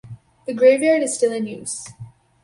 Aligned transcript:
The 0.47 0.53
graveyard 0.55 1.03
is 1.03 1.15
still 1.15 1.31
in 1.31 1.45
use. 1.45 1.87